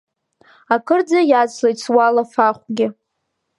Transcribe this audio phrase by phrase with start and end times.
[0.75, 2.87] Акырӡа иацлеит суалафахәгьы.